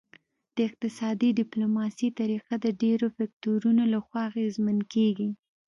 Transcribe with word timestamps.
د 0.55 0.57
اقتصادي 0.67 1.29
ډیپلوماسي 1.39 2.09
طریقه 2.19 2.53
د 2.59 2.65
ډیرو 2.81 3.07
فکتورونو 3.17 3.83
لخوا 3.93 4.21
اغیزمن 4.29 4.77
کیږي 4.93 5.29